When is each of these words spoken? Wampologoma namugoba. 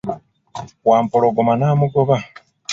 Wampologoma 0.87 1.53
namugoba. 1.61 2.15